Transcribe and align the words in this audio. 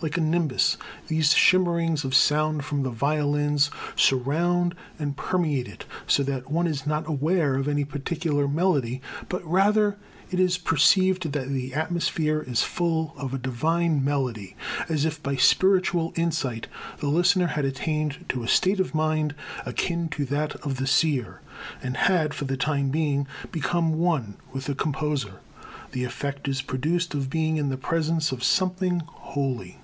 Like 0.00 0.18
a 0.18 0.20
nimbus 0.20 0.76
these 1.08 1.32
shimmerings 1.32 2.04
of 2.04 2.14
sound 2.14 2.62
from 2.66 2.82
the 2.82 2.90
violins 2.90 3.70
surround 3.96 4.74
and 4.98 5.16
permeate 5.16 5.66
it, 5.66 5.86
so 6.06 6.22
that 6.24 6.50
one 6.50 6.66
is 6.66 6.86
not 6.86 7.06
aware 7.08 7.54
of 7.54 7.66
any 7.68 7.84
particular 7.86 8.46
melody, 8.46 9.00
but 9.30 9.42
rather 9.46 9.96
it 10.30 10.38
is 10.38 10.58
perceived 10.58 11.32
that 11.32 11.48
the 11.48 11.72
atmosphere 11.72 12.40
is 12.46 12.62
full 12.62 13.14
of 13.16 13.32
a 13.32 13.38
divine 13.38 14.04
melody, 14.04 14.56
as 14.90 15.06
if 15.06 15.22
by 15.22 15.36
spiritual 15.36 16.12
insight 16.16 16.66
the 16.98 17.08
listener 17.08 17.46
had 17.46 17.64
attained 17.64 18.26
to 18.28 18.42
a 18.42 18.48
state 18.48 18.80
of 18.80 18.94
mind 18.94 19.34
akin 19.64 20.08
to 20.10 20.26
that 20.26 20.54
of 20.56 20.76
the 20.76 20.86
seer, 20.86 21.40
and 21.82 21.96
had, 21.96 22.34
for 22.34 22.44
the 22.44 22.58
time 22.58 22.90
being, 22.90 23.26
become 23.50 23.94
one 23.98 24.34
with 24.52 24.66
the 24.66 24.74
composer. 24.74 25.40
The 25.92 26.04
effect 26.04 26.46
is 26.46 26.60
produced 26.60 27.14
of 27.14 27.30
being 27.30 27.56
in 27.56 27.70
the 27.70 27.78
presence 27.78 28.32
of 28.32 28.44
something 28.44 29.00
holy. 29.06 29.78